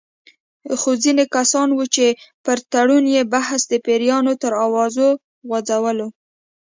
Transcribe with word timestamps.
خو 0.79 0.89
ځینې 1.03 1.23
کسان 1.35 1.67
وو 1.73 1.85
چې 1.95 2.05
پر 2.45 2.57
تړون 2.71 3.05
یې 3.15 3.21
بحث 3.33 3.61
د 3.67 3.73
پیریانو 3.85 4.33
تر 4.41 4.53
اوازو 4.65 5.07
غـځولو. 5.49 6.07